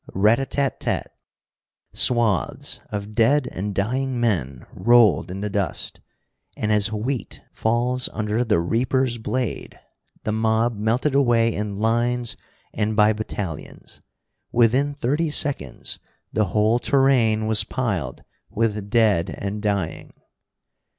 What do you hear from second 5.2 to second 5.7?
in the